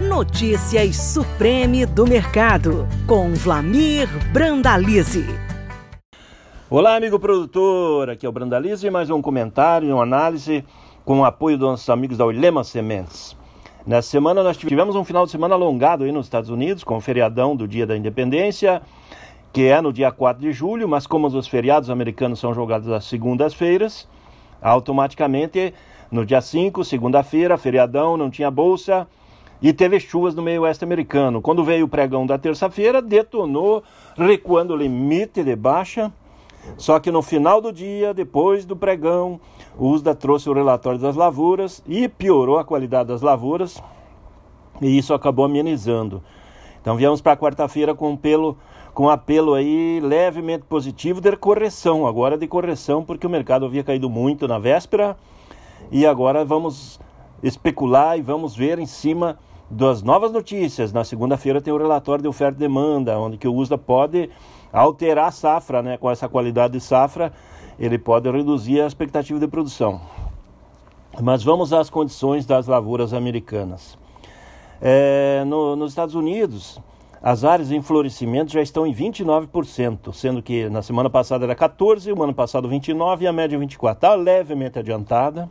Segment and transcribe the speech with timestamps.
[0.00, 5.26] Notícias Supreme do Mercado, com Vlamir Brandalize.
[6.70, 10.64] Olá, amigo produtor, aqui é o Brandalize e mais um comentário, uma análise
[11.04, 13.36] com o apoio dos nossos amigos da Olema Sementes.
[13.86, 17.00] Nessa semana nós tivemos um final de semana alongado aí nos Estados Unidos, com o
[17.00, 18.80] feriadão do Dia da Independência,
[19.52, 23.04] que é no dia 4 de julho, mas como os feriados americanos são jogados às
[23.04, 24.08] segundas-feiras,
[24.62, 25.74] automaticamente
[26.10, 29.06] no dia 5, segunda-feira, feriadão, não tinha bolsa
[29.62, 31.42] e teve chuvas no meio oeste americano.
[31.42, 33.82] Quando veio o pregão da terça-feira, detonou,
[34.16, 36.12] recuando o limite de baixa.
[36.76, 39.40] Só que no final do dia, depois do pregão,
[39.78, 43.82] o USDA trouxe o relatório das lavouras e piorou a qualidade das lavouras,
[44.80, 46.22] e isso acabou amenizando.
[46.80, 48.56] Então viemos para quarta-feira com pelo
[48.92, 54.10] com apelo aí levemente positivo de correção, agora de correção, porque o mercado havia caído
[54.10, 55.16] muito na véspera
[55.92, 56.98] e agora vamos
[57.42, 59.38] especular e vamos ver em cima
[59.70, 60.92] das novas notícias.
[60.92, 64.28] Na segunda-feira tem o relatório de oferta e demanda, onde que o USDA pode
[64.72, 65.96] alterar a safra, né?
[65.96, 67.32] Com essa qualidade de safra,
[67.78, 70.00] ele pode reduzir a expectativa de produção.
[71.22, 73.96] Mas vamos às condições das lavouras americanas.
[74.80, 76.80] É, no, nos Estados Unidos,
[77.22, 82.16] as áreas em florescimento já estão em 29%, sendo que na semana passada era 14%,
[82.16, 83.92] o ano passado 29% e a média 24%.
[83.92, 85.50] Está levemente adiantada.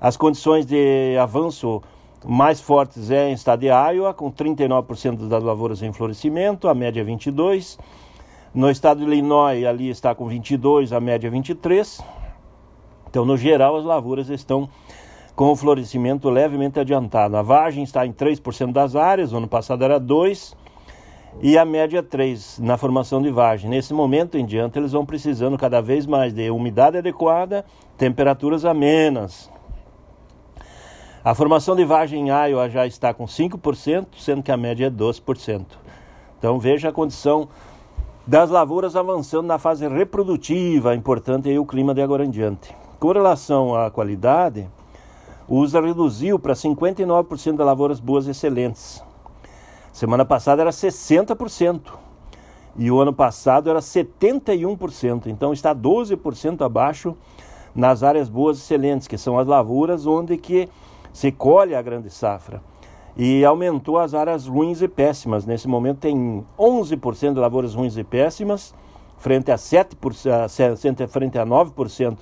[0.00, 1.82] As condições de avanço
[2.24, 7.00] mais fortes é em estado de Iowa, com 39% das lavouras em florescimento, a média
[7.00, 7.78] é 22%.
[8.54, 12.04] No estado de Illinois, ali está com 22%, a média é 23%.
[13.08, 14.68] Então, no geral, as lavouras estão
[15.34, 17.36] com o florescimento levemente adiantado.
[17.36, 20.54] A vagem está em 3% das áreas, o ano passado era 2%,
[21.42, 23.68] e a média é 3% na formação de vagem.
[23.68, 27.64] Nesse momento em diante, eles vão precisando cada vez mais de umidade adequada,
[27.98, 29.51] temperaturas amenas.
[31.24, 34.90] A formação de vagem em Iowa já está com 5%, sendo que a média é
[34.90, 35.66] 12%.
[36.36, 37.48] Então veja a condição
[38.26, 42.74] das lavouras avançando na fase reprodutiva, importante aí o clima de agora em diante.
[42.98, 44.68] Com relação à qualidade,
[45.46, 49.00] o USA reduziu para 59% de lavouras boas e excelentes.
[49.92, 51.82] Semana passada era 60%.
[52.76, 55.28] E o ano passado era 71%.
[55.28, 57.16] Então está 12% abaixo
[57.72, 60.68] nas áreas boas e excelentes, que são as lavouras onde que
[61.12, 62.62] se colhe a grande safra.
[63.16, 65.44] E aumentou as áreas ruins e péssimas.
[65.44, 68.74] Nesse momento tem 11% de lavouras ruins e péssimas,
[69.18, 72.16] frente a 7%, frente a 9%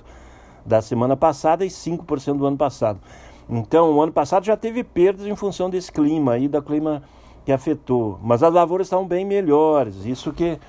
[0.65, 2.99] da semana passada e 5% do ano passado.
[3.49, 7.03] Então, o ano passado já teve perdas em função desse clima aí, da clima
[7.45, 8.19] que afetou.
[8.21, 10.05] Mas as lavouras estão bem melhores.
[10.05, 10.59] Isso que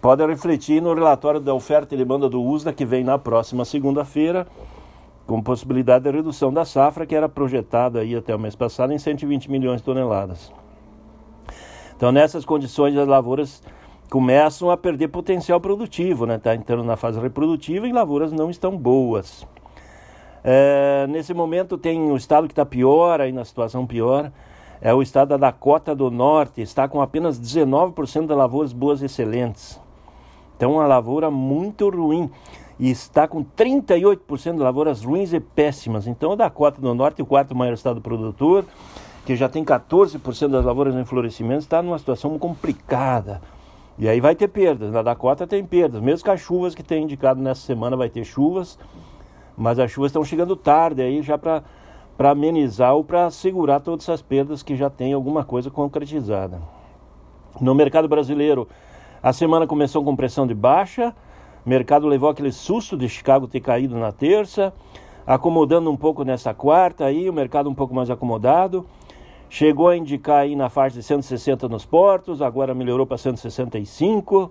[0.00, 4.46] pode refletir no relatório da oferta e demanda do USDA, que vem na próxima segunda-feira,
[5.28, 8.98] com possibilidade de redução da safra, que era projetada aí até o mês passado em
[8.98, 10.50] 120 milhões de toneladas.
[11.94, 13.62] Então, nessas condições, as lavouras
[14.08, 16.36] começam a perder potencial produtivo, né?
[16.36, 19.46] Está entrando na fase reprodutiva e lavouras não estão boas.
[20.42, 24.32] É, nesse momento tem o estado que está pior, aí na situação pior,
[24.80, 29.04] é o estado da Dakota do Norte, está com apenas 19% de lavouras boas e
[29.04, 29.78] excelentes.
[30.56, 32.30] Então, uma lavoura muito ruim.
[32.78, 36.06] E está com 38% de lavouras ruins e péssimas.
[36.06, 38.64] Então, a Dakota do Norte, o quarto maior estado produtor,
[39.26, 43.42] que já tem 14% das lavouras em florescimento, está numa situação complicada.
[43.98, 44.92] E aí vai ter perdas.
[44.92, 46.00] Na Dakota tem perdas.
[46.00, 48.78] Mesmo com as chuvas que tem indicado nessa semana, vai ter chuvas.
[49.56, 51.64] Mas as chuvas estão chegando tarde aí já para
[52.18, 56.60] para amenizar ou para segurar todas essas perdas que já tem alguma coisa concretizada.
[57.60, 58.66] No mercado brasileiro,
[59.22, 61.14] a semana começou com pressão de baixa,
[61.68, 64.72] o mercado levou aquele susto de Chicago ter caído na terça,
[65.26, 68.86] acomodando um pouco nessa quarta aí, o mercado um pouco mais acomodado.
[69.50, 74.50] Chegou a indicar aí na faixa de 160 nos portos, agora melhorou para 165.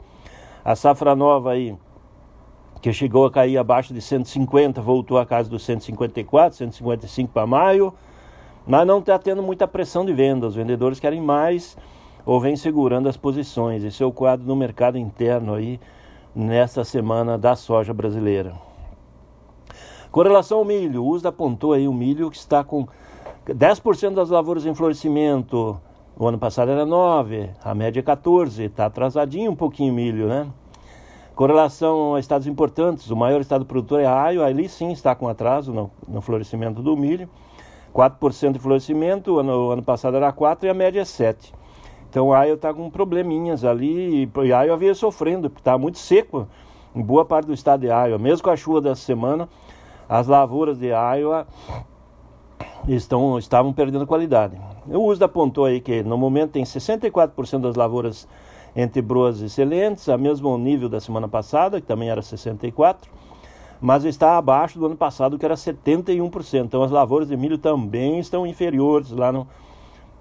[0.64, 1.76] A safra nova aí,
[2.84, 7.96] que chegou a cair abaixo de 150, voltou a casa dos 154, 155 para maio.
[8.64, 10.46] Mas não está tendo muita pressão de venda.
[10.46, 11.76] Os vendedores querem mais
[12.24, 13.84] ou vem segurando as posições.
[13.84, 15.80] Esse é o quadro no mercado interno aí
[16.36, 18.54] nessa semana da soja brasileira.
[20.12, 22.88] Com relação ao milho, o USDA apontou aí o milho que está com
[23.46, 25.80] 10% das lavouras em florescimento,
[26.18, 30.28] o ano passado era 9, a média é 14, está atrasadinho um pouquinho o milho,
[30.28, 30.48] né?
[31.36, 35.14] Com relação a estados importantes, o maior estado produtor é a Iowa, ali sim está
[35.14, 37.30] com atraso no, no florescimento do milho,
[37.94, 41.54] 4% de florescimento, o ano, o ano passado era 4 e a média é 7.
[42.10, 46.48] Então a Iowa está com probleminhas ali, e a Iowa vinha sofrendo, está muito seco
[46.96, 49.48] em boa parte do estado de Iowa, mesmo com a chuva dessa semana,
[50.10, 51.46] as lavouras de Iowa
[52.88, 54.58] estão, estavam perdendo qualidade.
[54.88, 58.28] O USDA apontou aí que no momento tem 64% das lavouras
[58.76, 62.96] entre boas e excelentes, a mesmo nível da semana passada, que também era 64%,
[63.82, 66.66] mas está abaixo do ano passado, que era 71%.
[66.66, 69.48] Então as lavouras de milho também estão inferiores lá no,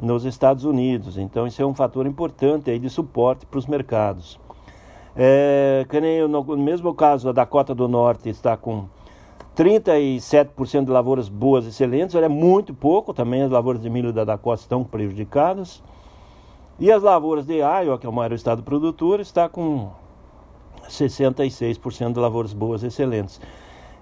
[0.00, 1.16] nos Estados Unidos.
[1.18, 4.38] Então isso é um fator importante aí de suporte para os mercados.
[5.16, 8.84] É, que nem no mesmo caso a Dakota do Norte está com
[9.56, 14.60] 37% de lavouras boas excelentes, é muito pouco, também as lavouras de milho da Dakota
[14.60, 15.82] estão prejudicadas.
[16.78, 19.90] E as lavouras de Iowa, que é o maior estado produtor, está com
[20.86, 23.40] 66% de lavouras boas excelentes.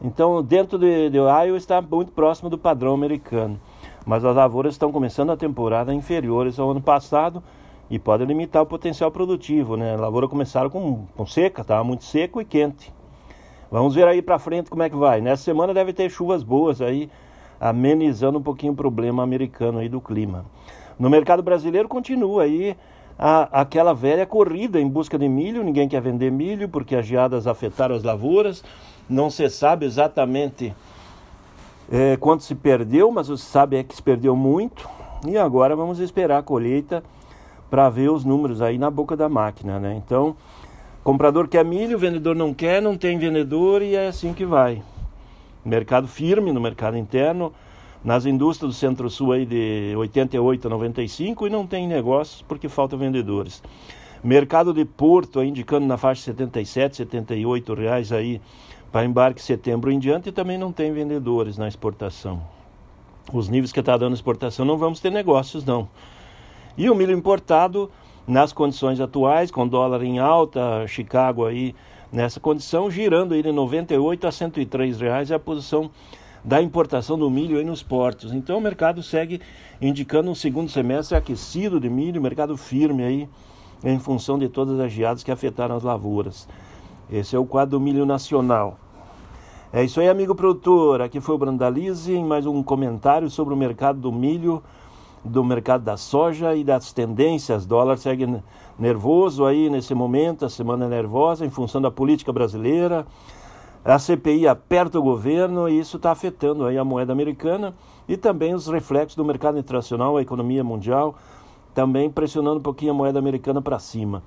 [0.02, 3.60] Então, dentro de, de Iowa está muito próximo do padrão americano.
[4.04, 7.42] Mas as lavouras estão começando a temporada inferiores ao ano passado,
[7.90, 9.94] e pode limitar o potencial produtivo, né?
[9.94, 12.92] A lavoura começaram com, com seca, estava muito seco e quente.
[13.70, 15.20] Vamos ver aí para frente como é que vai.
[15.20, 17.10] Nessa semana deve ter chuvas boas aí,
[17.60, 20.44] amenizando um pouquinho o problema americano aí do clima.
[20.98, 22.76] No mercado brasileiro continua aí
[23.18, 27.46] a, aquela velha corrida em busca de milho, ninguém quer vender milho porque as geadas
[27.46, 28.64] afetaram as lavouras,
[29.08, 30.74] não se sabe exatamente
[31.90, 34.88] é, quanto se perdeu, mas se sabe é que se perdeu muito.
[35.26, 37.02] E agora vamos esperar a colheita
[37.70, 40.00] para ver os números aí na boca da máquina, né?
[40.04, 40.36] Então,
[41.02, 44.82] comprador quer milho, vendedor não quer, não tem vendedor e é assim que vai.
[45.64, 47.52] Mercado firme no mercado interno,
[48.04, 52.98] nas indústrias do Centro-Sul aí de 88 a 95 e não tem negócios porque faltam
[52.98, 53.62] vendedores.
[54.22, 58.40] Mercado de Porto aí indicando na faixa 77, 78 reais aí
[58.94, 62.40] para embarque setembro em diante também não tem vendedores na exportação.
[63.32, 65.88] Os níveis que está dando exportação não vamos ter negócios não.
[66.78, 67.90] E o milho importado,
[68.24, 71.74] nas condições atuais, com dólar em alta, Chicago aí
[72.12, 75.90] nessa condição, girando de 98 a 103 reais é a posição
[76.44, 78.32] da importação do milho aí nos portos.
[78.32, 79.40] Então o mercado segue
[79.82, 83.28] indicando um segundo semestre aquecido de milho, mercado firme aí
[83.82, 86.46] em função de todas as geadas que afetaram as lavouras.
[87.10, 88.83] Esse é o quadro do milho nacional.
[89.76, 91.02] É isso aí, amigo produtor.
[91.02, 94.62] Aqui foi o Brandalize em mais um comentário sobre o mercado do milho
[95.24, 97.64] do mercado da soja e das tendências.
[97.64, 98.40] O dólar segue
[98.78, 103.04] nervoso aí nesse momento, a semana é nervosa em função da política brasileira.
[103.84, 107.74] A CPI aperta o governo e isso está afetando aí a moeda americana
[108.08, 111.16] e também os reflexos do mercado internacional, a economia mundial,
[111.74, 114.22] também pressionando um pouquinho a moeda americana para cima.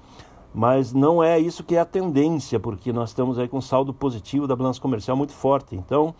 [0.57, 4.47] Mas não é isso que é a tendência, porque nós estamos aí com saldo positivo
[4.47, 5.75] da balança comercial muito forte.
[5.75, 6.15] Então,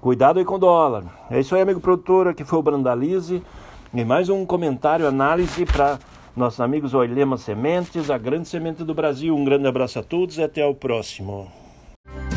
[0.00, 1.04] cuidado aí com o dólar.
[1.30, 3.42] É isso aí, amigo produtor, aqui foi o Brandalize.
[3.92, 5.98] E mais um comentário, análise para
[6.34, 9.36] nossos amigos Oilema Sementes, a grande semente do Brasil.
[9.36, 11.46] Um grande abraço a todos e até o próximo.